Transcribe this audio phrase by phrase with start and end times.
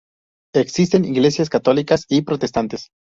[0.55, 2.87] Existen iglesias católicas y protestantes.